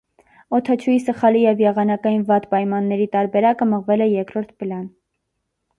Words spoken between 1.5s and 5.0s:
եղանակային վատ պայմանների տարբերակը մղվել է երկրորդ պլան։